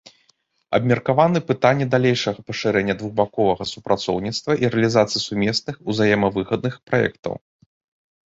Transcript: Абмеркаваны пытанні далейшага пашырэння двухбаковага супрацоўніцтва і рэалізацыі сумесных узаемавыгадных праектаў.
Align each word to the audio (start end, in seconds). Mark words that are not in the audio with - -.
Абмеркаваны 0.75 1.39
пытанні 1.49 1.85
далейшага 1.95 2.39
пашырэння 2.47 2.95
двухбаковага 3.01 3.63
супрацоўніцтва 3.73 4.51
і 4.63 4.71
рэалізацыі 4.75 5.23
сумесных 5.27 5.75
узаемавыгадных 5.93 6.75
праектаў. 6.89 7.33